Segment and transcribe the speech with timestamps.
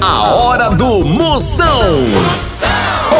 [0.00, 2.06] A hora do Moção.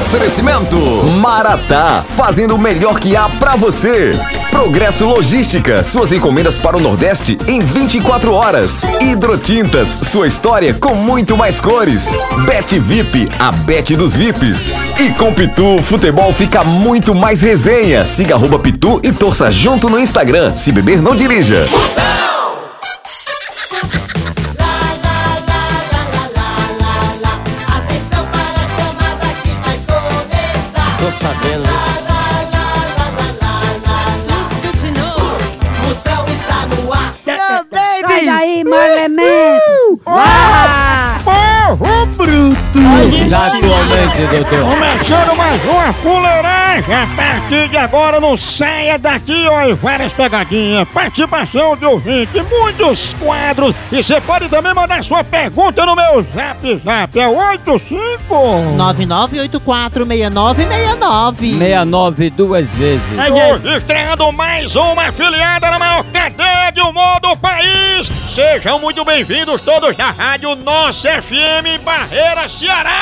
[0.00, 0.76] Oferecimento
[1.20, 4.18] Maratá, fazendo o melhor que há pra você.
[4.50, 8.82] Progresso Logística, suas encomendas para o Nordeste em 24 horas.
[9.00, 12.10] Hidrotintas, sua história com muito mais cores.
[12.44, 14.72] Bet VIP, a Bet dos VIPs.
[15.00, 18.04] E com Pitu, futebol fica muito mais resenha.
[18.04, 20.54] Siga arroba Pitu e torça junto no Instagram.
[20.54, 21.66] Se beber, não dirija.
[21.66, 22.34] Atenção
[31.04, 31.68] Tô sabendo?
[34.24, 35.36] Tudo de novo.
[35.90, 37.12] O céu está no ar.
[38.00, 40.00] Sai daí, mau elemento!
[41.22, 42.93] Porro bruto!
[43.12, 44.60] Exatamente, doutor.
[44.60, 46.94] Começando mais uma fuleiragem.
[46.94, 50.88] A partir de agora não saia daqui, ó, e várias pegadinhas.
[50.88, 53.74] Participação de ouvinte, muitos quadros.
[53.92, 57.18] E você pode também mandar sua pergunta no meu zap zap.
[57.18, 58.34] É 85.
[58.76, 61.58] 99846969.
[61.58, 63.02] 69 duas vezes.
[63.30, 68.10] Hoje estreando mais uma afiliada na maior cadeia de humor do país.
[68.28, 72.93] Sejam muito bem-vindos todos da Rádio Nossa FM Barreira Ceará.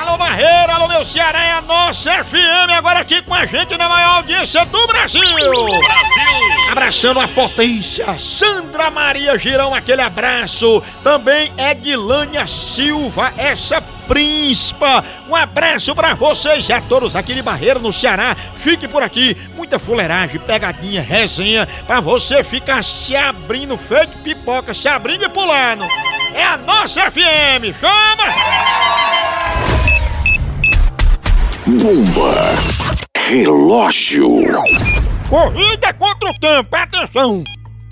[0.00, 3.88] Alô Barreira, alô meu Ceará, é a Nossa FM agora aqui com a gente na
[3.88, 5.20] maior audiência do Brasil.
[5.20, 6.70] Brasil.
[6.70, 10.82] Abraçando a potência, Sandra Maria Girão, aquele abraço.
[11.02, 13.80] Também Edilânia Silva, essa
[14.12, 15.02] príncipa.
[15.26, 18.36] Um abraço pra vocês e a todos aqui de Barreira, no Ceará.
[18.56, 24.86] Fique por aqui, muita fuleiragem, pegadinha, resenha, pra você ficar se abrindo, feito pipoca, se
[24.86, 25.84] abrindo e pulando.
[26.34, 28.24] É a nossa FM, chama!
[31.66, 32.34] Bomba.
[33.16, 34.42] Relógio.
[35.30, 37.42] Corrida contra o tempo, atenção!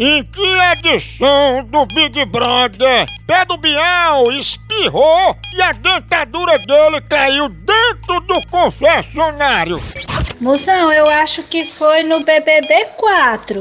[0.03, 7.51] Em que edição do Big Brother, Pé do Bial espirrou e a dentadura dele caiu
[7.51, 9.79] dentro do confessionário?
[10.41, 13.61] Moção, eu acho que foi no BBB 4.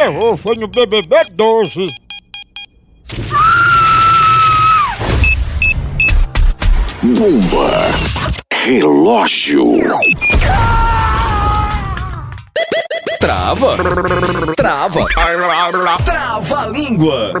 [0.00, 1.88] Errou, foi no BBB 12.
[7.02, 7.90] Bomba.
[8.64, 9.80] Relógio.
[13.24, 13.76] Trava.
[14.54, 15.06] Trava.
[16.04, 17.32] Trava a língua.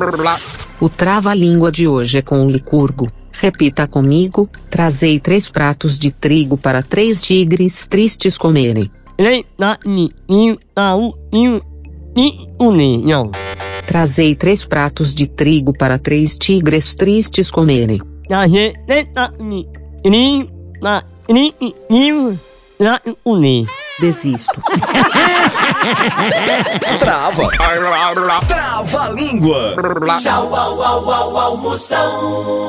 [0.80, 3.06] O trava-língua de hoje é com o Licurgo.
[3.32, 8.90] Repita comigo: trazei três pratos de trigo para três tigres tristes comerem.
[13.86, 18.00] Trazei três pratos de trigo para três tigres tristes comerem.
[24.00, 24.60] Desisto.
[26.98, 27.48] Trava.
[28.46, 29.76] Trava a língua.
[30.20, 32.64] Tchau, au, au, au, almoção.